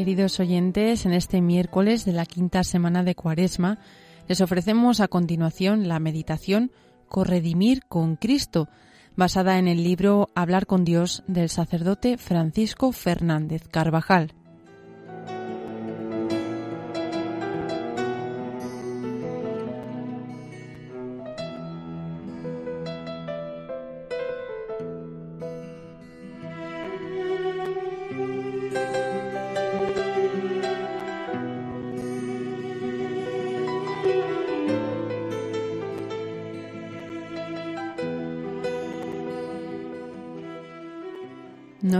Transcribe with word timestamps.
Queridos 0.00 0.40
oyentes, 0.40 1.04
en 1.04 1.12
este 1.12 1.42
miércoles 1.42 2.06
de 2.06 2.14
la 2.14 2.24
quinta 2.24 2.64
semana 2.64 3.02
de 3.02 3.14
Cuaresma 3.14 3.78
les 4.28 4.40
ofrecemos 4.40 4.98
a 5.00 5.08
continuación 5.08 5.88
la 5.88 5.98
meditación 5.98 6.72
Corredimir 7.06 7.82
con 7.86 8.16
Cristo, 8.16 8.70
basada 9.14 9.58
en 9.58 9.68
el 9.68 9.84
libro 9.84 10.30
Hablar 10.34 10.64
con 10.64 10.86
Dios 10.86 11.22
del 11.26 11.50
sacerdote 11.50 12.16
Francisco 12.16 12.92
Fernández 12.92 13.68
Carvajal. 13.68 14.32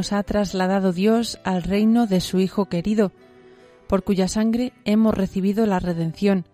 Nos 0.00 0.14
ha 0.14 0.22
trasladado 0.22 0.94
Dios 0.94 1.38
al 1.44 1.62
reino 1.62 2.06
de 2.06 2.22
su 2.22 2.40
Hijo 2.40 2.70
querido, 2.70 3.12
por 3.86 4.02
cuya 4.02 4.28
sangre 4.28 4.72
hemos 4.86 5.14
recibido 5.14 5.66
la 5.66 5.78
redención, 5.78 6.46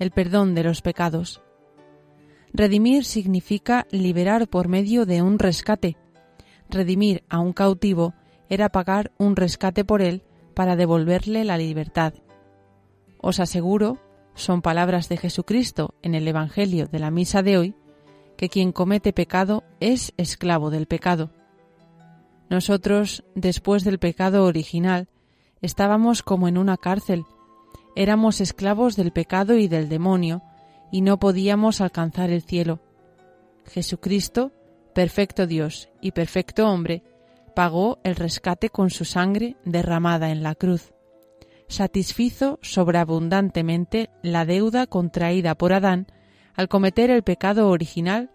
el 0.00 0.10
perdón 0.10 0.56
de 0.56 0.64
los 0.64 0.82
pecados. 0.82 1.40
Redimir 2.52 3.04
significa 3.04 3.86
liberar 3.92 4.48
por 4.48 4.66
medio 4.66 5.06
de 5.06 5.22
un 5.22 5.38
rescate. 5.38 5.96
Redimir 6.68 7.22
a 7.28 7.38
un 7.38 7.52
cautivo 7.52 8.14
era 8.48 8.68
pagar 8.68 9.12
un 9.16 9.36
rescate 9.36 9.84
por 9.84 10.02
él 10.02 10.24
para 10.54 10.74
devolverle 10.74 11.44
la 11.44 11.56
libertad. 11.56 12.14
Os 13.18 13.38
aseguro, 13.38 14.00
son 14.34 14.60
palabras 14.60 15.08
de 15.08 15.18
Jesucristo 15.18 15.94
en 16.02 16.16
el 16.16 16.26
Evangelio 16.26 16.88
de 16.88 16.98
la 16.98 17.12
Misa 17.12 17.44
de 17.44 17.58
hoy, 17.58 17.74
que 18.36 18.48
quien 18.48 18.72
comete 18.72 19.12
pecado 19.12 19.62
es 19.78 20.12
esclavo 20.16 20.70
del 20.70 20.88
pecado. 20.88 21.37
Nosotros, 22.50 23.24
después 23.34 23.84
del 23.84 23.98
pecado 23.98 24.44
original, 24.44 25.08
estábamos 25.60 26.22
como 26.22 26.48
en 26.48 26.56
una 26.56 26.76
cárcel, 26.76 27.24
éramos 27.94 28.40
esclavos 28.40 28.96
del 28.96 29.12
pecado 29.12 29.56
y 29.56 29.68
del 29.68 29.88
demonio, 29.88 30.42
y 30.90 31.02
no 31.02 31.18
podíamos 31.18 31.80
alcanzar 31.80 32.30
el 32.30 32.42
cielo. 32.42 32.80
Jesucristo, 33.66 34.52
perfecto 34.94 35.46
Dios 35.46 35.90
y 36.00 36.12
perfecto 36.12 36.68
hombre, 36.68 37.02
pagó 37.54 37.98
el 38.04 38.16
rescate 38.16 38.70
con 38.70 38.90
su 38.90 39.04
sangre 39.04 39.56
derramada 39.64 40.30
en 40.30 40.42
la 40.42 40.54
cruz. 40.54 40.94
Satisfizo 41.66 42.58
sobreabundantemente 42.62 44.08
la 44.22 44.46
deuda 44.46 44.86
contraída 44.86 45.54
por 45.54 45.74
Adán 45.74 46.06
al 46.54 46.68
cometer 46.68 47.10
el 47.10 47.22
pecado 47.22 47.68
original 47.68 48.30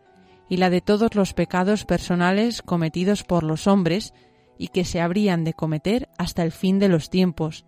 y 0.50 0.58
la 0.58 0.70
de 0.70 0.81
todos 0.81 1.16
los 1.16 1.34
pecados 1.34 1.86
personales 1.86 2.62
cometidos 2.62 3.24
por 3.24 3.44
los 3.44 3.68
hombres 3.68 4.14
y 4.58 4.68
que 4.70 4.86
se 4.86 5.02
habrían 5.02 5.44
de 5.44 5.54
cometer 5.54 6.09
hasta 6.18 6.44
el 6.44 6.52
fin 6.52 6.80
de 6.80 6.90
los 6.90 7.09
tiempos. 7.09 7.66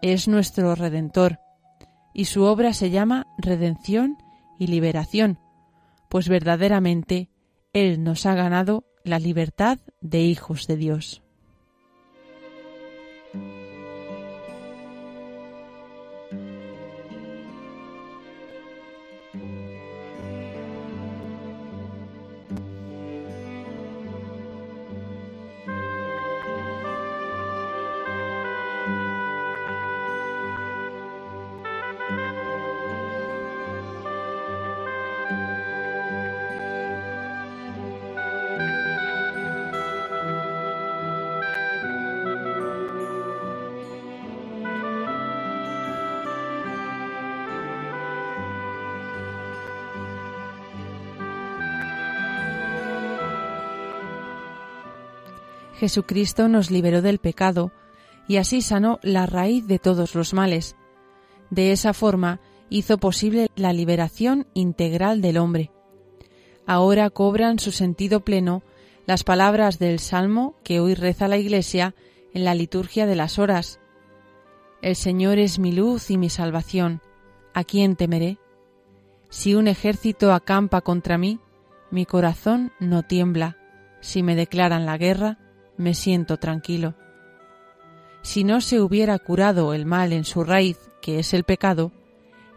Es 0.00 0.28
nuestro 0.28 0.74
Redentor, 0.74 1.40
y 2.14 2.26
su 2.26 2.42
obra 2.42 2.72
se 2.72 2.90
llama 2.90 3.26
redención 3.38 4.16
y 4.58 4.66
liberación, 4.66 5.38
pues 6.08 6.28
verdaderamente 6.28 7.30
Él 7.72 8.02
nos 8.02 8.26
ha 8.26 8.34
ganado 8.34 8.84
la 9.04 9.18
libertad 9.18 9.78
de 10.00 10.22
hijos 10.22 10.66
de 10.66 10.76
Dios. 10.76 11.22
Jesucristo 55.78 56.48
nos 56.48 56.70
liberó 56.72 57.02
del 57.02 57.18
pecado 57.18 57.70
y 58.26 58.38
así 58.38 58.62
sanó 58.62 58.98
la 59.02 59.26
raíz 59.26 59.66
de 59.66 59.78
todos 59.78 60.14
los 60.16 60.34
males. 60.34 60.76
De 61.50 61.70
esa 61.70 61.94
forma 61.94 62.40
hizo 62.68 62.98
posible 62.98 63.48
la 63.54 63.72
liberación 63.72 64.46
integral 64.54 65.22
del 65.22 65.38
hombre. 65.38 65.70
Ahora 66.66 67.08
cobran 67.10 67.58
su 67.60 67.70
sentido 67.70 68.20
pleno 68.20 68.62
las 69.06 69.22
palabras 69.24 69.78
del 69.78 70.00
Salmo 70.00 70.56
que 70.64 70.80
hoy 70.80 70.94
reza 70.94 71.28
la 71.28 71.38
Iglesia 71.38 71.94
en 72.34 72.44
la 72.44 72.54
liturgia 72.54 73.06
de 73.06 73.16
las 73.16 73.38
horas. 73.38 73.80
El 74.82 74.96
Señor 74.96 75.38
es 75.38 75.58
mi 75.58 75.72
luz 75.72 76.10
y 76.10 76.18
mi 76.18 76.28
salvación. 76.28 77.00
¿A 77.54 77.64
quién 77.64 77.94
temeré? 77.96 78.38
Si 79.30 79.54
un 79.54 79.68
ejército 79.68 80.32
acampa 80.32 80.80
contra 80.80 81.18
mí, 81.18 81.38
mi 81.90 82.04
corazón 82.04 82.72
no 82.80 83.04
tiembla. 83.04 83.56
Si 84.00 84.22
me 84.22 84.36
declaran 84.36 84.84
la 84.84 84.98
guerra, 84.98 85.38
me 85.78 85.94
siento 85.94 86.36
tranquilo. 86.36 86.94
Si 88.22 88.44
no 88.44 88.60
se 88.60 88.80
hubiera 88.80 89.18
curado 89.18 89.72
el 89.72 89.86
mal 89.86 90.12
en 90.12 90.24
su 90.24 90.44
raíz, 90.44 90.90
que 91.00 91.18
es 91.18 91.32
el 91.32 91.44
pecado, 91.44 91.92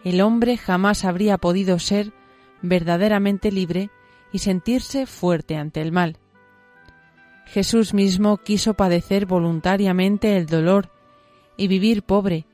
el 0.03 0.19
hombre 0.19 0.57
jamás 0.57 1.05
habría 1.05 1.37
podido 1.37 1.79
ser 1.79 2.11
verdaderamente 2.61 3.51
libre 3.51 3.89
y 4.33 4.39
sentirse 4.39 5.05
fuerte 5.05 5.55
ante 5.55 5.81
el 5.81 5.91
mal. 5.91 6.17
Jesús 7.45 7.93
mismo 7.93 8.37
quiso 8.37 8.73
padecer 8.73 9.25
voluntariamente 9.25 10.37
el 10.37 10.45
dolor 10.45 10.89
y 11.57 11.67
vivir 11.67 12.03
pobre, 12.03 12.45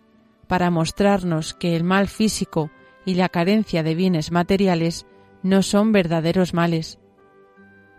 para 0.48 0.70
mostrarnos 0.72 1.54
que 1.54 1.76
el 1.76 1.84
mal 1.84 2.08
físico 2.08 2.72
y 3.06 3.16
la 3.16 3.30
carencia 3.30 3.84
de 3.84 3.96
bienes 3.96 4.32
materiales 4.32 5.06
no 5.44 5.62
son 5.62 5.92
verdaderos 5.92 6.54
males. 6.54 7.00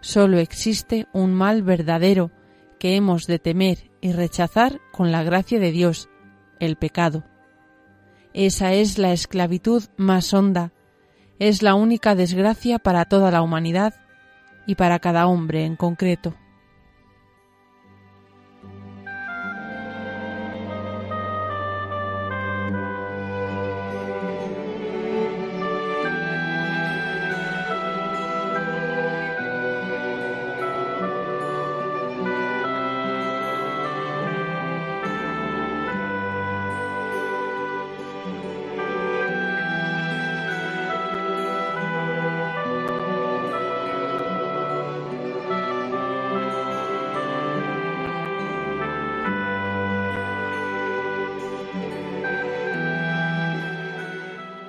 Solo 0.01 0.39
existe 0.39 1.07
un 1.13 1.35
mal 1.35 1.63
verdadero 1.63 2.31
que 2.79 2.97
hemos 2.97 3.27
de 3.27 3.39
temer 3.39 3.91
y 4.01 4.13
rechazar 4.13 4.81
con 4.93 5.13
la 5.13 5.23
gracia 5.23 5.59
de 5.59 5.73
Dios, 5.73 6.09
el 6.61 6.77
pecado. 6.77 7.25
Esa 8.33 8.73
es 8.73 8.99
la 8.99 9.13
esclavitud 9.13 9.85
más 9.97 10.33
honda, 10.33 10.73
es 11.39 11.63
la 11.63 11.75
única 11.75 12.15
desgracia 12.15 12.79
para 12.79 13.05
toda 13.05 13.31
la 13.31 13.43
humanidad 13.43 13.95
y 14.67 14.75
para 14.75 14.99
cada 14.99 15.27
hombre 15.27 15.65
en 15.65 15.77
concreto. 15.77 16.35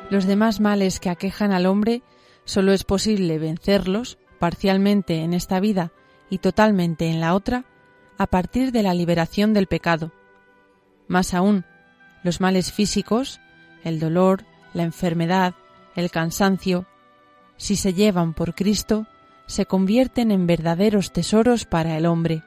Los 0.10 0.26
demás 0.26 0.60
males 0.60 1.00
que 1.00 1.10
aquejan 1.10 1.52
al 1.52 1.66
hombre 1.66 2.02
solo 2.46 2.74
es 2.74 2.84
posible 2.84 3.38
vencerlos 3.38 4.18
parcialmente 4.40 5.22
en 5.22 5.34
esta 5.34 5.60
vida 5.60 5.92
y 6.30 6.40
totalmente 6.40 7.08
en 7.08 7.20
la 7.20 7.36
otra 7.36 7.66
a 8.18 8.28
partir 8.28 8.72
de 8.72 8.84
la 8.84 8.94
liberación 8.94 9.54
del 9.54 9.68
pecado. 9.68 10.12
Más 11.08 11.34
aún, 11.34 11.66
los 12.24 12.42
males 12.42 12.72
físicos, 12.72 13.40
el 13.84 14.00
dolor, 14.00 14.46
la 14.74 14.84
enfermedad, 14.84 15.54
el 15.96 16.12
cansancio, 16.12 16.86
si 17.58 17.76
se 17.76 17.94
llevan 17.94 18.34
por 18.34 18.56
Cristo, 18.56 19.06
se 19.46 19.66
convierten 19.66 20.32
en 20.32 20.48
verdaderos 20.48 21.12
tesoros 21.12 21.66
para 21.66 21.98
el 21.98 22.06
hombre. 22.06 22.44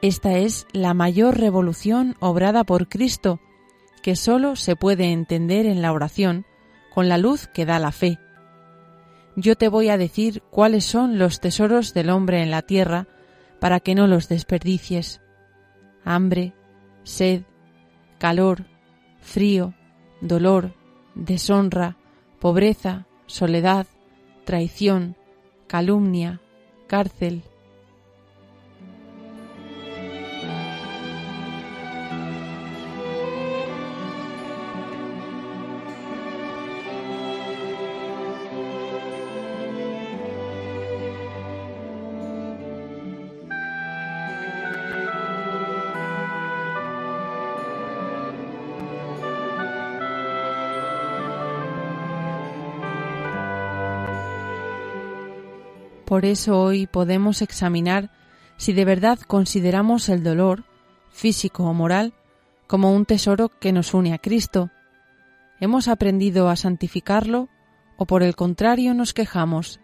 Esta 0.00 0.38
es 0.38 0.66
la 0.72 0.94
mayor 0.94 1.38
revolución 1.38 2.16
obrada 2.20 2.64
por 2.64 2.88
Cristo, 2.88 3.40
que 4.02 4.16
sólo 4.16 4.56
se 4.56 4.76
puede 4.76 5.12
entender 5.12 5.66
en 5.66 5.80
la 5.80 5.92
oración 5.92 6.44
con 6.92 7.08
la 7.08 7.18
luz 7.18 7.46
que 7.46 7.64
da 7.64 7.78
la 7.78 7.92
fe. 7.92 8.18
Yo 9.36 9.56
te 9.56 9.68
voy 9.68 9.88
a 9.88 9.96
decir 9.96 10.42
cuáles 10.50 10.84
son 10.84 11.18
los 11.18 11.40
tesoros 11.40 11.94
del 11.94 12.10
hombre 12.10 12.42
en 12.42 12.50
la 12.50 12.62
tierra 12.62 13.06
para 13.60 13.80
que 13.80 13.94
no 13.94 14.06
los 14.06 14.28
desperdicies. 14.28 15.22
Hambre, 16.04 16.52
sed, 17.04 17.42
calor, 18.18 18.66
frío, 19.20 19.74
dolor, 20.20 20.74
deshonra, 21.14 21.96
pobreza, 22.40 23.06
soledad, 23.26 23.86
traición, 24.44 25.16
calumnia, 25.66 26.40
cárcel, 26.88 27.44
Por 56.12 56.26
eso 56.26 56.60
hoy 56.60 56.86
podemos 56.86 57.40
examinar 57.40 58.10
si 58.58 58.74
de 58.74 58.84
verdad 58.84 59.18
consideramos 59.18 60.10
el 60.10 60.22
dolor, 60.22 60.64
físico 61.10 61.64
o 61.64 61.72
moral, 61.72 62.12
como 62.66 62.92
un 62.92 63.06
tesoro 63.06 63.48
que 63.48 63.72
nos 63.72 63.94
une 63.94 64.12
a 64.12 64.18
Cristo. 64.18 64.68
¿Hemos 65.58 65.88
aprendido 65.88 66.50
a 66.50 66.56
santificarlo 66.56 67.48
o 67.96 68.04
por 68.04 68.22
el 68.22 68.36
contrario 68.36 68.92
nos 68.92 69.14
quejamos? 69.14 69.80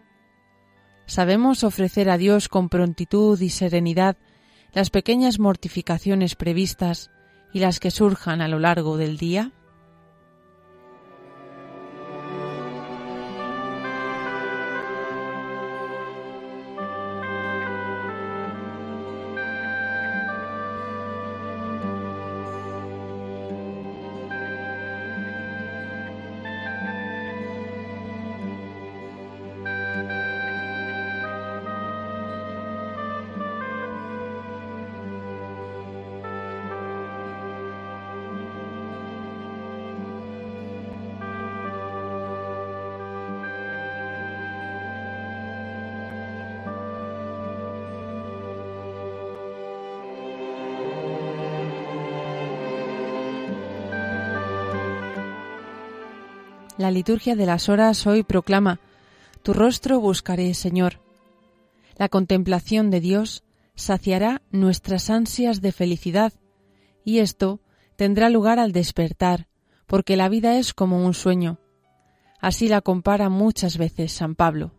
¿Sabemos 1.07 1.65
ofrecer 1.65 2.11
a 2.11 2.19
Dios 2.19 2.51
con 2.51 2.69
prontitud 2.69 3.41
y 3.41 3.49
serenidad 3.49 4.19
las 4.75 4.91
pequeñas 4.91 5.39
mortificaciones 5.39 6.35
previstas 6.35 7.11
y 7.55 7.61
las 7.61 7.81
que 7.81 7.91
surjan 7.91 8.43
a 8.43 8.49
lo 8.49 8.59
largo 8.59 8.99
del 8.99 9.17
día? 9.17 9.53
La 56.79 56.93
liturgia 56.93 57.35
de 57.35 57.45
las 57.45 57.69
horas 57.69 58.07
hoy 58.07 58.23
proclama, 58.23 58.79
Tu 59.43 59.53
rostro 59.53 59.99
buscaré, 59.99 60.55
Señor. 60.55 61.01
La 61.97 62.09
contemplación 62.09 62.91
de 62.91 63.01
Dios 63.01 63.43
saciará 63.75 64.43
nuestras 64.53 65.11
ansias 65.11 65.61
de 65.61 65.73
felicidad, 65.73 66.33
y 67.05 67.19
esto 67.19 67.59
tendrá 67.97 68.31
lugar 68.31 68.61
al 68.61 68.71
despertar, 68.71 69.49
porque 69.89 70.17
la 70.17 70.29
vida 70.29 70.57
es 70.57 70.73
como 70.73 71.05
un 71.05 71.15
sueño. 71.15 71.59
Así 72.41 72.69
la 72.69 72.81
compara 72.81 73.29
muchas 73.29 73.77
veces 73.77 74.13
San 74.13 74.37
Pablo. 74.37 74.78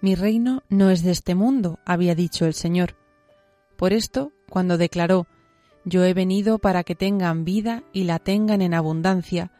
Mi 0.00 0.14
reino 0.14 0.62
no 0.70 0.90
es 0.90 1.02
de 1.02 1.10
este 1.10 1.34
mundo, 1.34 1.78
había 1.84 2.14
dicho 2.14 2.46
el 2.46 2.54
Señor. 2.54 2.96
Por 3.76 3.92
esto, 3.92 4.32
cuando 4.48 4.78
declaró, 4.78 5.26
Yo 5.84 6.04
he 6.04 6.14
venido 6.14 6.58
para 6.58 6.84
que 6.84 6.94
tengan 6.94 7.44
vida 7.44 7.82
y 7.92 8.04
la 8.04 8.18
tengan 8.18 8.62
en 8.62 8.72
abundancia, 8.72 9.52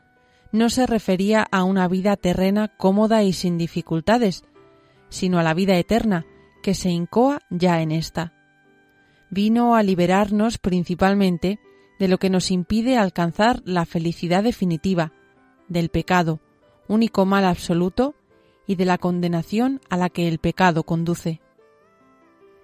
no 0.53 0.71
se 0.71 0.87
refería 0.87 1.47
a 1.51 1.65
una 1.65 1.87
vida 1.89 2.17
terrena 2.17 2.69
cómoda 2.69 3.23
y 3.23 3.33
sin 3.33 3.59
dificultades, 3.59 4.45
sino 5.11 5.39
a 5.39 5.43
la 5.43 5.55
vida 5.55 5.77
eterna, 5.77 6.27
que 6.63 6.75
se 6.75 6.91
incoa 6.91 7.41
ya 7.51 7.81
en 7.83 7.93
esta. 7.93 8.33
Vino 9.31 9.77
a 9.77 9.83
liberarnos 9.83 10.59
principalmente 10.59 11.61
de 11.99 12.09
lo 12.09 12.19
que 12.19 12.31
nos 12.31 12.51
impide 12.51 12.97
alcanzar 12.97 13.61
la 13.65 13.85
felicidad 13.85 14.43
definitiva, 14.43 15.13
del 15.69 15.91
pecado, 15.91 16.41
único 16.89 17.27
mal 17.27 17.45
absoluto 17.45 18.17
y 18.71 18.77
de 18.77 18.85
la 18.85 18.99
condenación 18.99 19.81
a 19.89 19.97
la 19.97 20.11
que 20.11 20.29
el 20.29 20.39
pecado 20.39 20.85
conduce. 20.85 21.41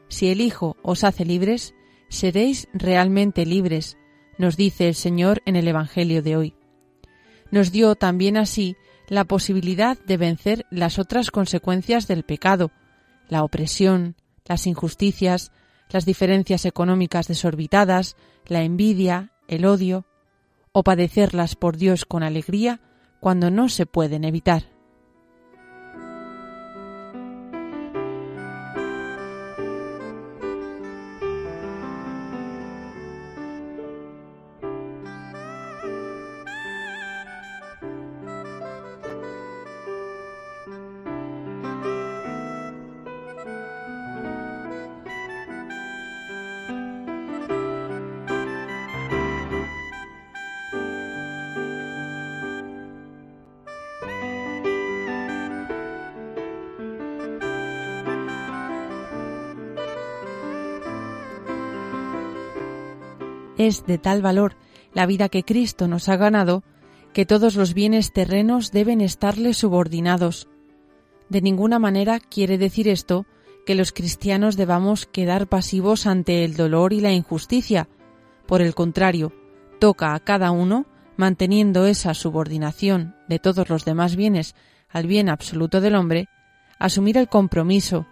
Si 0.06 0.28
el 0.28 0.40
Hijo 0.40 0.76
os 0.84 1.02
hace 1.02 1.24
libres, 1.24 1.74
seréis 2.08 2.68
realmente 2.72 3.44
libres, 3.44 3.98
nos 4.38 4.56
dice 4.56 4.86
el 4.86 4.94
Señor 4.94 5.42
en 5.46 5.56
el 5.56 5.66
Evangelio 5.66 6.22
de 6.22 6.36
hoy. 6.36 6.54
Nos 7.50 7.72
dio 7.72 7.96
también 7.96 8.36
así 8.36 8.76
la 9.08 9.24
posibilidad 9.24 9.98
de 9.98 10.16
vencer 10.16 10.64
las 10.70 11.00
otras 11.00 11.32
consecuencias 11.32 12.06
del 12.06 12.22
pecado, 12.22 12.70
la 13.28 13.42
opresión, 13.42 14.14
las 14.44 14.68
injusticias, 14.68 15.50
las 15.90 16.04
diferencias 16.04 16.66
económicas 16.66 17.26
desorbitadas, 17.26 18.14
la 18.46 18.62
envidia, 18.62 19.32
el 19.48 19.64
odio, 19.64 20.06
o 20.70 20.84
padecerlas 20.84 21.56
por 21.56 21.76
Dios 21.76 22.04
con 22.04 22.22
alegría 22.22 22.80
cuando 23.18 23.50
no 23.50 23.68
se 23.68 23.86
pueden 23.86 24.22
evitar. 24.22 24.75
Es 63.58 63.86
de 63.86 63.98
tal 63.98 64.22
valor 64.22 64.56
la 64.92 65.06
vida 65.06 65.28
que 65.28 65.42
Cristo 65.42 65.88
nos 65.88 66.08
ha 66.08 66.16
ganado 66.16 66.62
que 67.12 67.26
todos 67.26 67.56
los 67.56 67.72
bienes 67.72 68.12
terrenos 68.12 68.72
deben 68.72 69.00
estarle 69.00 69.54
subordinados. 69.54 70.48
De 71.28 71.40
ninguna 71.40 71.78
manera 71.78 72.20
quiere 72.20 72.58
decir 72.58 72.88
esto 72.88 73.26
que 73.64 73.74
los 73.74 73.92
cristianos 73.92 74.56
debamos 74.56 75.06
quedar 75.06 75.48
pasivos 75.48 76.06
ante 76.06 76.44
el 76.44 76.56
dolor 76.56 76.92
y 76.92 77.00
la 77.00 77.12
injusticia. 77.12 77.88
Por 78.46 78.62
el 78.62 78.74
contrario, 78.74 79.32
toca 79.80 80.14
a 80.14 80.20
cada 80.20 80.50
uno, 80.50 80.86
manteniendo 81.16 81.86
esa 81.86 82.14
subordinación 82.14 83.16
de 83.28 83.38
todos 83.38 83.68
los 83.68 83.84
demás 83.84 84.14
bienes 84.14 84.54
al 84.88 85.06
bien 85.06 85.28
absoluto 85.28 85.80
del 85.80 85.94
hombre, 85.94 86.28
asumir 86.78 87.16
el 87.16 87.28
compromiso, 87.28 88.06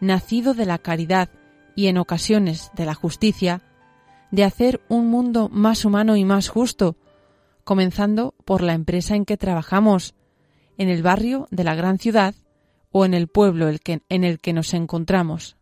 nacido 0.00 0.54
de 0.54 0.66
la 0.66 0.78
caridad 0.78 1.28
y 1.76 1.88
en 1.88 1.98
ocasiones 1.98 2.70
de 2.74 2.86
la 2.86 2.94
justicia, 2.94 3.62
de 4.34 4.42
hacer 4.42 4.80
un 4.88 5.08
mundo 5.08 5.48
más 5.48 5.84
humano 5.84 6.16
y 6.16 6.24
más 6.24 6.48
justo, 6.48 6.96
comenzando 7.62 8.34
por 8.44 8.62
la 8.62 8.74
empresa 8.74 9.14
en 9.14 9.24
que 9.24 9.36
trabajamos, 9.36 10.14
en 10.76 10.88
el 10.88 11.04
barrio 11.04 11.46
de 11.52 11.62
la 11.62 11.76
gran 11.76 11.98
ciudad 11.98 12.34
o 12.90 13.04
en 13.04 13.14
el 13.14 13.28
pueblo 13.28 13.68
en 13.68 14.24
el 14.24 14.40
que 14.40 14.52
nos 14.52 14.74
encontramos. 14.74 15.56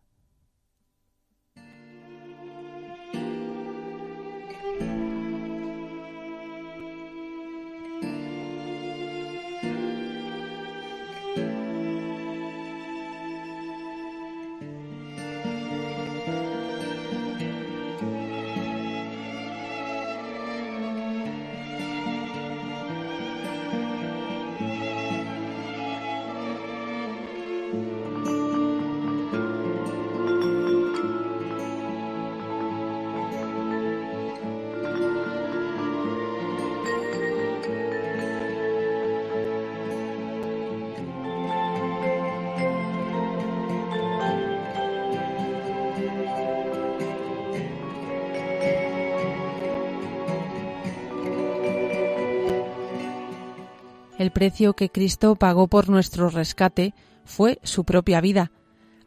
El 54.22 54.30
precio 54.30 54.74
que 54.74 54.88
Cristo 54.88 55.34
pagó 55.34 55.66
por 55.66 55.88
nuestro 55.88 56.30
rescate 56.30 56.94
fue 57.24 57.58
su 57.64 57.82
propia 57.82 58.20
vida. 58.20 58.52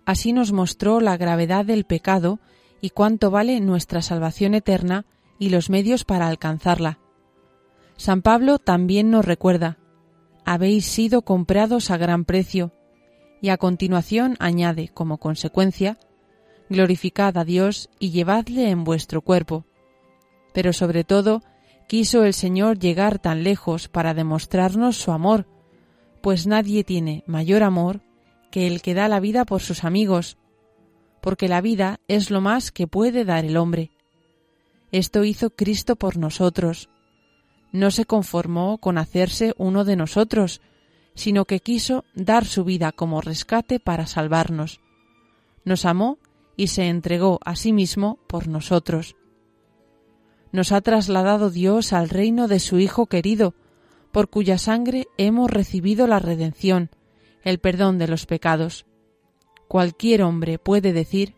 Así 0.06 0.34
nos 0.34 0.52
mostró 0.52 1.00
la 1.00 1.16
gravedad 1.16 1.64
del 1.64 1.86
pecado 1.86 2.42
y 2.82 2.90
cuánto 2.90 3.32
vale 3.32 3.62
nuestra 3.62 4.02
salvación 4.02 4.56
eterna 4.56 5.06
y 5.40 5.52
los 5.52 5.70
medios 5.70 6.04
para 6.04 6.28
alcanzarla. 6.28 7.00
San 7.96 8.22
Pablo 8.24 8.60
también 8.60 9.10
nos 9.10 9.24
recuerda, 9.24 9.78
habéis 10.44 10.86
sido 10.86 11.22
comprados 11.22 11.92
a 11.92 11.98
gran 11.98 12.26
precio, 12.26 12.74
y 13.42 13.52
a 13.52 13.58
continuación 13.58 14.36
añade, 14.40 14.90
como 14.90 15.18
consecuencia, 15.18 15.98
glorificad 16.70 17.38
a 17.38 17.46
Dios 17.46 17.90
y 18.00 18.12
llevadle 18.12 18.70
en 18.70 18.84
vuestro 18.84 19.22
cuerpo. 19.22 19.64
Pero 20.54 20.74
sobre 20.74 21.06
todo, 21.06 21.42
quiso 21.88 22.24
el 22.24 22.34
Señor 22.34 22.80
llegar 22.80 23.20
tan 23.20 23.44
lejos 23.44 23.88
para 23.88 24.14
demostrarnos 24.14 24.98
su 24.98 25.12
amor, 25.12 25.48
pues 26.22 26.48
nadie 26.48 26.84
tiene 26.84 27.24
mayor 27.28 27.64
amor 27.64 28.02
que 28.52 28.68
el 28.68 28.82
que 28.82 28.94
da 28.94 29.08
la 29.08 29.20
vida 29.20 29.46
por 29.46 29.62
sus 29.62 29.84
amigos, 29.84 30.38
porque 31.22 31.48
la 31.48 31.62
vida 31.62 32.00
es 32.08 32.32
lo 32.32 32.42
más 32.42 32.72
que 32.72 32.88
puede 32.88 33.26
dar 33.26 33.46
el 33.46 33.58
hombre. 33.58 33.92
Esto 34.92 35.24
hizo 35.24 35.50
Cristo 35.50 35.96
por 35.96 36.18
nosotros. 36.18 36.90
No 37.72 37.92
se 37.92 38.06
conformó 38.06 38.78
con 38.78 38.98
hacerse 38.98 39.54
uno 39.58 39.84
de 39.84 39.96
nosotros, 39.96 40.62
sino 41.16 41.46
que 41.46 41.60
quiso 41.60 42.06
dar 42.14 42.46
su 42.46 42.64
vida 42.64 42.92
como 42.92 43.22
rescate 43.22 43.80
para 43.80 44.08
salvarnos. 44.08 44.80
Nos 45.64 45.86
amó 45.86 46.18
y 46.56 46.68
se 46.68 46.88
entregó 46.88 47.40
a 47.44 47.56
sí 47.56 47.74
mismo 47.74 48.20
por 48.28 48.48
nosotros 48.48 49.16
nos 50.52 50.72
ha 50.72 50.82
trasladado 50.82 51.50
Dios 51.50 51.94
al 51.94 52.10
reino 52.10 52.48
de 52.48 52.60
su 52.60 52.80
Hijo 52.80 53.08
querido, 53.08 53.54
por 54.12 54.30
cuya 54.30 54.58
sangre 54.58 55.08
hemos 55.18 55.52
recibido 55.52 56.08
la 56.08 56.20
redención, 56.20 56.90
el 57.44 57.60
perdón 57.60 57.98
de 57.98 58.08
los 58.08 58.26
pecados. 58.26 58.86
Cualquier 59.68 60.24
hombre 60.24 60.58
puede 60.60 60.94
decir, 60.94 61.36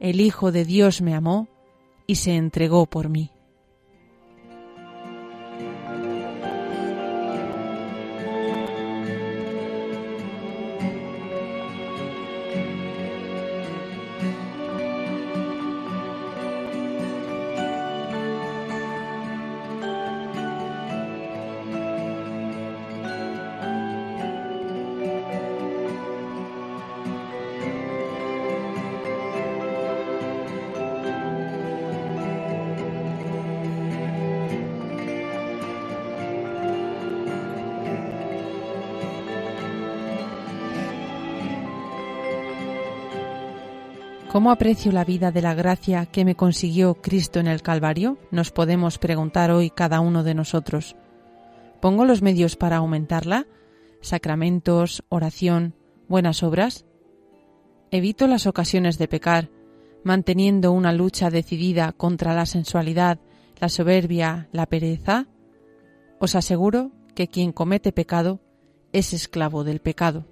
el 0.00 0.20
Hijo 0.20 0.50
de 0.50 0.64
Dios 0.64 1.02
me 1.02 1.14
amó 1.14 1.48
y 2.06 2.16
se 2.16 2.34
entregó 2.34 2.86
por 2.86 3.08
mí. 3.08 3.30
¿Cómo 44.40 44.52
aprecio 44.52 44.90
la 44.90 45.04
vida 45.04 45.30
de 45.32 45.42
la 45.42 45.52
gracia 45.52 46.06
que 46.06 46.24
me 46.24 46.34
consiguió 46.34 46.94
Cristo 46.94 47.40
en 47.40 47.46
el 47.46 47.60
Calvario? 47.60 48.16
Nos 48.30 48.50
podemos 48.50 48.96
preguntar 48.96 49.50
hoy 49.50 49.68
cada 49.68 50.00
uno 50.00 50.22
de 50.24 50.32
nosotros. 50.32 50.96
¿Pongo 51.82 52.06
los 52.06 52.22
medios 52.22 52.56
para 52.56 52.78
aumentarla? 52.78 53.46
¿Sacramentos, 54.00 55.04
oración, 55.10 55.74
buenas 56.08 56.42
obras? 56.42 56.86
¿Evito 57.90 58.26
las 58.26 58.46
ocasiones 58.46 58.96
de 58.96 59.08
pecar, 59.08 59.50
manteniendo 60.04 60.72
una 60.72 60.94
lucha 60.94 61.28
decidida 61.28 61.92
contra 61.92 62.32
la 62.32 62.46
sensualidad, 62.46 63.18
la 63.60 63.68
soberbia, 63.68 64.48
la 64.52 64.64
pereza? 64.64 65.26
Os 66.18 66.34
aseguro 66.34 66.92
que 67.14 67.28
quien 67.28 67.52
comete 67.52 67.92
pecado 67.92 68.40
es 68.94 69.12
esclavo 69.12 69.64
del 69.64 69.80
pecado. 69.80 70.24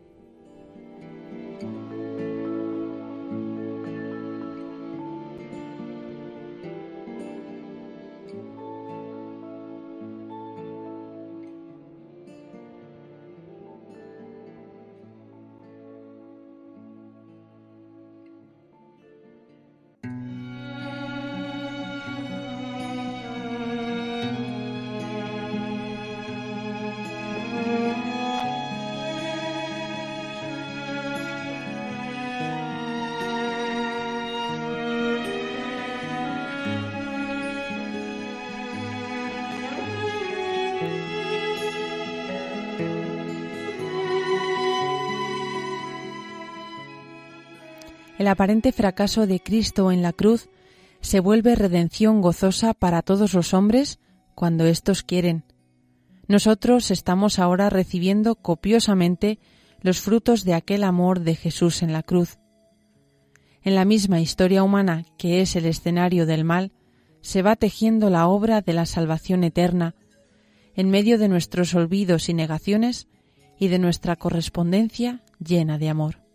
El 48.29 48.33
aparente 48.33 48.73
fracaso 48.73 49.27
de 49.27 49.41
Cristo 49.41 49.91
en 49.91 50.03
la 50.03 50.13
cruz 50.13 50.51
se 51.01 51.19
vuelve 51.19 51.55
redención 51.55 52.21
gozosa 52.21 52.75
para 52.75 53.01
todos 53.01 53.33
los 53.33 53.55
hombres 53.55 54.01
cuando 54.35 54.67
éstos 54.67 55.03
quieren. 55.03 55.45
Nosotros 56.27 56.91
estamos 56.91 57.39
ahora 57.39 57.71
recibiendo 57.71 58.35
copiosamente 58.35 59.39
los 59.81 60.01
frutos 60.01 60.45
de 60.45 60.53
aquel 60.53 60.85
amor 60.85 61.21
de 61.21 61.37
Jesús 61.37 61.83
en 61.83 61.95
la 61.95 62.03
cruz. 62.03 62.39
En 63.63 63.75
la 63.75 63.87
misma 63.87 64.21
historia 64.21 64.63
humana 64.63 65.07
que 65.17 65.41
es 65.41 65.57
el 65.57 65.65
escenario 65.65 66.27
del 66.27 66.45
mal, 66.45 66.73
se 67.23 67.41
va 67.41 67.57
tejiendo 67.57 68.11
la 68.11 68.29
obra 68.29 68.61
de 68.61 68.75
la 68.75 68.85
salvación 68.85 69.43
eterna, 69.43 69.95
en 70.75 70.91
medio 70.91 71.17
de 71.17 71.31
nuestros 71.31 71.75
olvidos 71.75 72.29
y 72.29 72.35
negaciones 72.35 73.09
y 73.59 73.69
de 73.69 73.79
nuestra 73.79 74.17
correspondencia 74.17 75.23
llena 75.43 75.79
de 75.79 75.89
amor. 75.89 76.28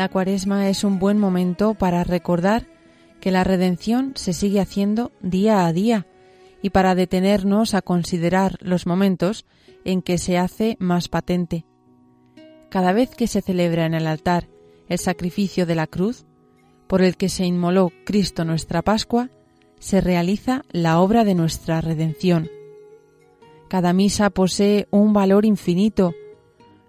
La 0.00 0.08
cuaresma 0.08 0.70
es 0.70 0.82
un 0.82 0.98
buen 0.98 1.18
momento 1.18 1.74
para 1.74 2.04
recordar 2.04 2.66
que 3.20 3.30
la 3.30 3.44
redención 3.44 4.12
se 4.14 4.32
sigue 4.32 4.58
haciendo 4.58 5.12
día 5.20 5.66
a 5.66 5.74
día 5.74 6.06
y 6.62 6.70
para 6.70 6.94
detenernos 6.94 7.74
a 7.74 7.82
considerar 7.82 8.56
los 8.62 8.86
momentos 8.86 9.44
en 9.84 10.00
que 10.00 10.16
se 10.16 10.38
hace 10.38 10.78
más 10.80 11.08
patente. 11.08 11.66
Cada 12.70 12.94
vez 12.94 13.14
que 13.14 13.26
se 13.26 13.42
celebra 13.42 13.84
en 13.84 13.92
el 13.92 14.06
altar 14.06 14.48
el 14.88 14.98
sacrificio 14.98 15.66
de 15.66 15.74
la 15.74 15.86
cruz, 15.86 16.24
por 16.86 17.02
el 17.02 17.18
que 17.18 17.28
se 17.28 17.44
inmoló 17.44 17.92
Cristo 18.06 18.46
nuestra 18.46 18.80
Pascua, 18.80 19.28
se 19.80 20.00
realiza 20.00 20.62
la 20.70 20.98
obra 20.98 21.24
de 21.24 21.34
nuestra 21.34 21.82
redención. 21.82 22.48
Cada 23.68 23.92
misa 23.92 24.30
posee 24.30 24.88
un 24.90 25.12
valor 25.12 25.44
infinito. 25.44 26.14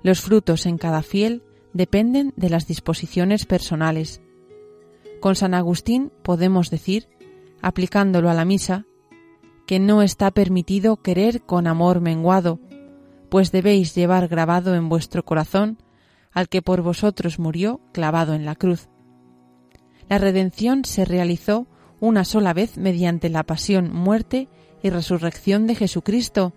Los 0.01 0.22
frutos 0.22 0.65
en 0.65 0.77
cada 0.77 1.01
fiel 1.01 1.44
dependen 1.73 2.33
de 2.35 2.49
las 2.49 2.67
disposiciones 2.67 3.45
personales. 3.45 4.21
Con 5.19 5.35
San 5.35 5.53
Agustín 5.53 6.11
podemos 6.23 6.69
decir, 6.69 7.07
aplicándolo 7.61 8.29
a 8.29 8.33
la 8.33 8.45
misa, 8.45 8.85
que 9.67 9.79
no 9.79 10.01
está 10.01 10.31
permitido 10.31 10.97
querer 10.97 11.43
con 11.43 11.67
amor 11.67 12.01
menguado, 12.01 12.59
pues 13.29 13.51
debéis 13.51 13.95
llevar 13.95 14.27
grabado 14.27 14.75
en 14.75 14.89
vuestro 14.89 15.23
corazón 15.23 15.77
al 16.33 16.49
que 16.49 16.61
por 16.61 16.81
vosotros 16.81 17.39
murió 17.39 17.81
clavado 17.91 18.33
en 18.33 18.45
la 18.45 18.55
cruz. 18.55 18.89
La 20.09 20.17
redención 20.17 20.83
se 20.85 21.05
realizó 21.05 21.67
una 21.99 22.25
sola 22.25 22.53
vez 22.53 22.77
mediante 22.77 23.29
la 23.29 23.43
pasión, 23.43 23.93
muerte 23.93 24.49
y 24.83 24.89
resurrección 24.89 25.67
de 25.67 25.75
Jesucristo, 25.75 26.53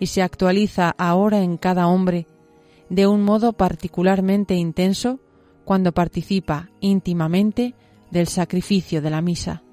y 0.00 0.06
se 0.06 0.22
actualiza 0.22 0.94
ahora 0.98 1.42
en 1.42 1.56
cada 1.56 1.86
hombre, 1.86 2.26
de 2.88 3.06
un 3.06 3.22
modo 3.22 3.52
particularmente 3.52 4.54
intenso 4.54 5.20
cuando 5.64 5.92
participa 5.92 6.70
íntimamente 6.80 7.74
del 8.10 8.28
sacrificio 8.28 9.02
de 9.02 9.10
la 9.10 9.20
misa. 9.20 9.63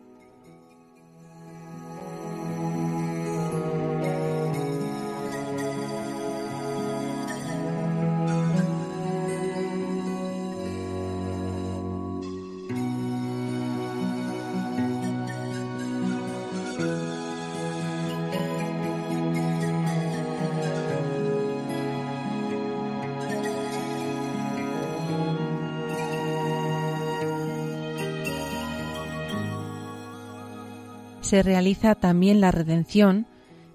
Se 31.31 31.43
realiza 31.43 31.95
también 31.95 32.41
la 32.41 32.51
redención, 32.51 33.25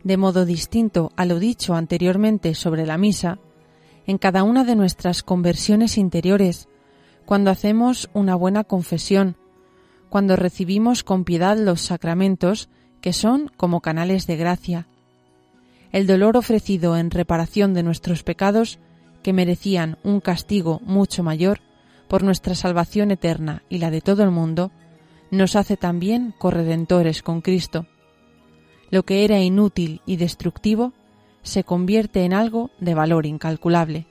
de 0.05 0.19
modo 0.19 0.45
distinto 0.45 1.11
a 1.16 1.25
lo 1.25 1.38
dicho 1.38 1.75
anteriormente 1.75 2.55
sobre 2.55 2.85
la 2.85 2.99
misa, 2.99 3.38
en 4.07 4.19
cada 4.19 4.42
una 4.42 4.62
de 4.62 4.77
nuestras 4.77 5.23
conversiones 5.23 5.97
interiores, 5.97 6.69
cuando 7.25 7.51
hacemos 7.51 8.11
una 8.12 8.35
buena 8.35 8.62
confesión, 8.62 9.38
cuando 10.11 10.37
recibimos 10.37 11.03
con 11.03 11.25
piedad 11.25 11.57
los 11.57 11.81
sacramentos, 11.81 12.69
que 13.01 13.14
son 13.14 13.51
como 13.57 13.81
canales 13.81 14.27
de 14.27 14.37
gracia. 14.37 14.87
El 15.92 16.07
dolor 16.07 16.37
ofrecido 16.37 16.99
en 16.99 17.11
reparación 17.11 17.73
de 17.73 17.85
nuestros 17.85 18.23
pecados, 18.23 18.81
que 19.23 19.33
merecían 19.33 19.97
un 20.05 20.21
castigo 20.21 20.83
mucho 20.85 21.23
mayor, 21.23 21.61
por 22.07 22.23
nuestra 22.23 22.55
salvación 22.55 23.12
eterna 23.12 23.62
y 23.71 23.79
la 23.79 23.90
de 23.90 24.03
todo 24.03 24.25
el 24.25 24.31
mundo, 24.31 24.73
nos 25.30 25.56
hace 25.56 25.76
también 25.76 26.34
corredentores 26.38 27.22
con 27.22 27.40
Cristo. 27.40 27.86
Lo 28.90 29.02
que 29.04 29.24
era 29.24 29.40
inútil 29.40 30.00
y 30.06 30.16
destructivo 30.16 30.92
se 31.42 31.64
convierte 31.64 32.24
en 32.24 32.32
algo 32.32 32.70
de 32.80 32.94
valor 32.94 33.26
incalculable. 33.26 34.06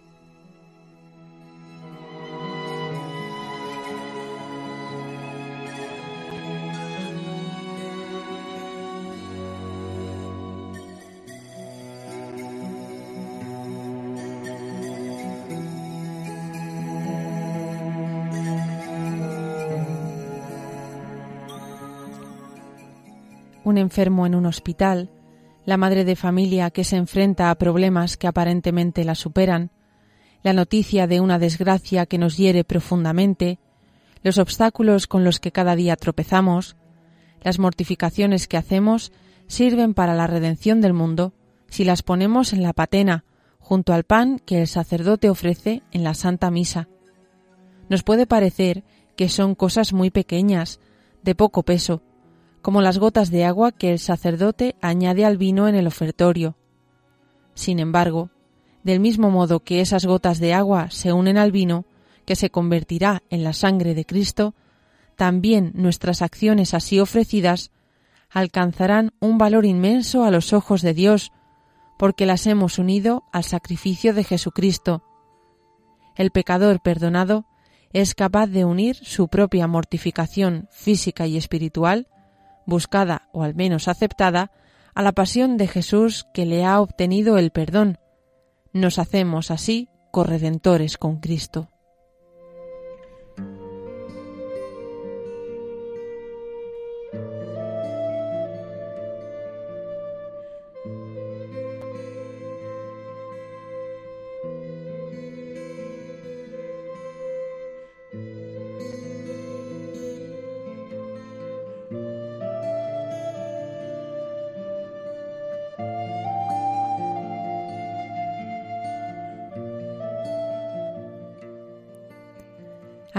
Un 23.75 23.79
enfermo 23.79 24.25
en 24.25 24.35
un 24.35 24.45
hospital, 24.45 25.09
la 25.65 25.75
madre 25.75 26.05
de 26.05 26.15
familia 26.15 26.71
que 26.71 26.85
se 26.85 26.95
enfrenta 26.95 27.51
a 27.51 27.55
problemas 27.55 28.15
que 28.15 28.25
aparentemente 28.25 29.03
la 29.03 29.15
superan, 29.15 29.69
la 30.43 30.53
noticia 30.53 31.07
de 31.07 31.19
una 31.19 31.39
desgracia 31.39 32.05
que 32.05 32.17
nos 32.17 32.37
hiere 32.37 32.63
profundamente, 32.63 33.59
los 34.23 34.37
obstáculos 34.37 35.07
con 35.07 35.25
los 35.25 35.41
que 35.41 35.51
cada 35.51 35.75
día 35.75 35.97
tropezamos, 35.97 36.77
las 37.43 37.59
mortificaciones 37.59 38.47
que 38.47 38.55
hacemos 38.55 39.11
sirven 39.47 39.93
para 39.93 40.15
la 40.15 40.27
redención 40.27 40.79
del 40.79 40.93
mundo 40.93 41.33
si 41.67 41.83
las 41.83 42.01
ponemos 42.01 42.53
en 42.53 42.63
la 42.63 42.71
patena, 42.71 43.25
junto 43.59 43.91
al 43.91 44.05
pan 44.05 44.39
que 44.39 44.61
el 44.61 44.67
sacerdote 44.67 45.29
ofrece 45.29 45.83
en 45.91 46.05
la 46.05 46.13
Santa 46.13 46.49
Misa. 46.49 46.87
Nos 47.89 48.03
puede 48.03 48.25
parecer 48.25 48.85
que 49.17 49.27
son 49.27 49.53
cosas 49.53 49.91
muy 49.91 50.11
pequeñas, 50.11 50.79
de 51.23 51.35
poco 51.35 51.63
peso, 51.63 52.01
como 52.65 52.81
las 52.81 52.97
gotas 52.97 53.29
de 53.29 53.45
agua 53.45 53.71
que 53.71 53.91
el 53.91 53.99
sacerdote 53.99 54.75
añade 54.81 55.23
al 55.23 55.37
vino 55.37 55.67
en 55.67 55.75
el 55.75 55.85
ofertorio. 55.85 56.57
Sin 57.53 57.77
embargo, 57.77 58.31
del 58.83 58.99
mismo 58.99 59.29
modo 59.29 59.59
que 59.59 59.81
esas 59.81 60.03
gotas 60.03 60.39
de 60.39 60.55
agua 60.55 60.89
se 60.89 61.13
unen 61.13 61.37
al 61.37 61.51
vino, 61.51 61.85
que 62.25 62.35
se 62.35 62.49
convertirá 62.49 63.21
en 63.29 63.43
la 63.43 63.53
sangre 63.53 63.93
de 63.93 64.03
Cristo, 64.03 64.55
también 65.15 65.73
nuestras 65.75 66.23
acciones 66.23 66.73
así 66.73 66.99
ofrecidas 66.99 67.69
alcanzarán 68.31 69.11
un 69.19 69.37
valor 69.37 69.67
inmenso 69.67 70.23
a 70.23 70.31
los 70.31 70.51
ojos 70.51 70.81
de 70.81 70.95
Dios, 70.95 71.31
porque 71.99 72.25
las 72.25 72.47
hemos 72.47 72.79
unido 72.79 73.25
al 73.31 73.43
sacrificio 73.43 74.11
de 74.15 74.23
Jesucristo. 74.23 75.03
El 76.15 76.31
pecador 76.31 76.81
perdonado 76.81 77.45
es 77.93 78.15
capaz 78.15 78.47
de 78.47 78.65
unir 78.65 78.95
su 78.95 79.27
propia 79.27 79.67
mortificación 79.67 80.67
física 80.71 81.27
y 81.27 81.37
espiritual 81.37 82.07
buscada 82.65 83.29
o 83.31 83.43
al 83.43 83.55
menos 83.55 83.87
aceptada, 83.87 84.51
a 84.93 85.01
la 85.01 85.11
pasión 85.11 85.57
de 85.57 85.67
Jesús 85.67 86.25
que 86.33 86.45
le 86.45 86.65
ha 86.65 86.79
obtenido 86.79 87.37
el 87.37 87.51
perdón. 87.51 87.99
Nos 88.71 88.97
hacemos 88.97 89.51
así 89.51 89.89
corredentores 90.11 90.97
con 90.97 91.19
Cristo. 91.19 91.69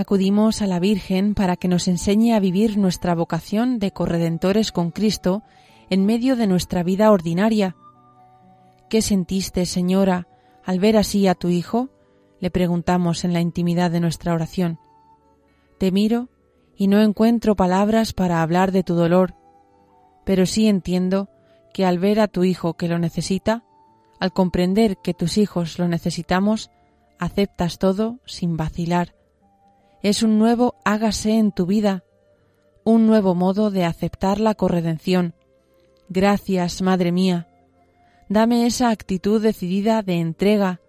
Acudimos 0.07 0.62
a 0.62 0.69
la 0.69 0.79
Virgen 0.79 1.35
para 1.35 1.57
que 1.57 1.66
nos 1.66 1.88
enseñe 1.88 2.33
a 2.33 2.38
vivir 2.38 2.79
nuestra 2.79 3.12
vocación 3.16 3.81
de 3.81 3.90
corredentores 3.90 4.71
con 4.71 4.92
Cristo 4.92 5.42
en 5.90 6.07
medio 6.07 6.37
de 6.37 6.47
nuestra 6.47 6.85
vida 6.85 7.11
ordinaria. 7.11 7.75
¿Qué 8.88 9.03
sentiste, 9.03 9.66
Señora, 9.66 10.29
al 10.64 10.79
ver 10.79 10.97
así 10.97 11.27
a 11.27 11.35
tu 11.35 11.49
Hijo? 11.49 11.88
le 12.38 12.53
preguntamos 12.53 13.25
en 13.25 13.33
la 13.33 13.40
intimidad 13.40 13.90
de 13.90 13.99
nuestra 13.99 14.33
oración. 14.33 14.79
Te 15.77 15.90
miro 15.90 16.29
y 16.77 16.87
no 16.87 17.01
encuentro 17.01 17.57
palabras 17.57 18.12
para 18.12 18.42
hablar 18.42 18.71
de 18.71 18.85
tu 18.85 18.95
dolor, 18.95 19.35
pero 20.25 20.47
sí 20.47 20.69
entiendo 20.69 21.31
que 21.75 21.85
al 21.85 21.99
ver 21.99 22.21
a 22.21 22.29
tu 22.29 22.45
Hijo 22.45 22.75
que 22.75 22.87
lo 22.87 23.01
necesita, 23.01 23.64
al 24.21 24.33
comprender 24.33 24.99
que 24.99 25.14
tus 25.14 25.37
hijos 25.37 25.81
lo 25.81 25.88
necesitamos, 25.88 26.71
aceptas 27.19 27.81
todo 27.81 28.21
sin 28.25 28.57
vacilar 28.57 29.16
es 30.02 30.22
un 30.22 30.38
nuevo 30.38 30.74
hágase 30.85 31.32
en 31.38 31.52
tu 31.52 31.66
vida, 31.66 32.04
un 32.85 33.06
nuevo 33.06 33.35
modo 33.35 33.70
de 33.70 33.85
aceptar 33.85 34.38
la 34.38 34.54
corredención. 34.54 35.35
Gracias, 36.09 36.82
Madre 36.82 37.11
mía. 37.11 37.48
Dame 38.28 38.66
esa 38.66 38.90
actitud 38.90 39.42
decidida 39.42 40.02
de 40.02 40.20
entrega, 40.20 40.80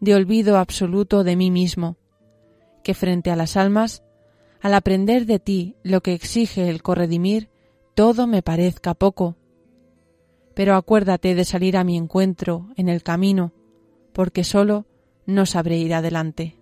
de 0.00 0.14
olvido 0.14 0.58
absoluto 0.58 1.24
de 1.24 1.36
mí 1.36 1.50
mismo. 1.50 1.96
que 2.82 2.92
frente 2.92 3.30
a 3.30 3.36
las 3.36 3.56
almas, 3.56 4.02
al 4.60 4.74
aprender 4.74 5.24
de 5.24 5.38
ti 5.38 5.76
lo 5.82 6.02
que 6.02 6.12
exige 6.12 6.68
el 6.68 6.82
corredimir, 6.82 7.48
todo 7.94 8.26
me 8.26 8.42
parezca 8.42 8.92
poco. 8.92 9.36
Pero 10.54 10.76
acuérdate 10.76 11.34
de 11.34 11.44
salir 11.46 11.78
a 11.78 11.84
mi 11.84 11.96
encuentro 11.96 12.68
en 12.76 12.90
el 12.90 13.02
camino, 13.02 13.52
porque 14.12 14.44
solo 14.44 14.86
no 15.26 15.46
sabré 15.46 15.78
ir 15.78 15.94
adelante. 15.94 16.58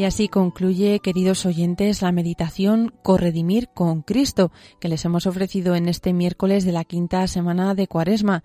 Y 0.00 0.04
así 0.04 0.28
concluye, 0.28 1.00
queridos 1.00 1.44
oyentes, 1.44 2.00
la 2.00 2.10
meditación 2.10 2.90
Corredimir 3.02 3.68
con 3.68 4.00
Cristo, 4.00 4.50
que 4.80 4.88
les 4.88 5.04
hemos 5.04 5.26
ofrecido 5.26 5.74
en 5.74 5.90
este 5.90 6.14
miércoles 6.14 6.64
de 6.64 6.72
la 6.72 6.84
quinta 6.84 7.26
semana 7.26 7.74
de 7.74 7.86
Cuaresma. 7.86 8.42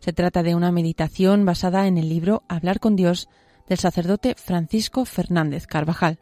Se 0.00 0.12
trata 0.12 0.42
de 0.42 0.56
una 0.56 0.72
meditación 0.72 1.44
basada 1.44 1.86
en 1.86 1.96
el 1.96 2.08
libro 2.08 2.42
Hablar 2.48 2.80
con 2.80 2.96
Dios 2.96 3.28
del 3.68 3.78
sacerdote 3.78 4.34
Francisco 4.36 5.04
Fernández 5.04 5.68
Carvajal. 5.68 6.18